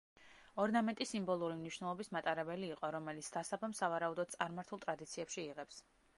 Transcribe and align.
ორნამენტი 0.61 1.05
სიმბოლური 1.09 1.57
მნიშვნელობის 1.59 2.09
მატარებელი 2.17 2.73
იყო, 2.77 2.91
რომელიც 2.97 3.31
დასაბამს 3.37 3.83
სავარაუდოდ 3.85 4.35
წარმართულ 4.39 4.85
ტრადიციებში 4.89 5.45
იღებს. 5.49 5.85